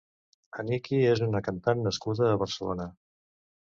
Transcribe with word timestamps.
Aniki 0.63 1.03
és 1.11 1.23
una 1.27 1.43
cantant 1.51 1.87
nascuda 1.91 2.31
a 2.35 2.43
Barcelona. 2.47 2.93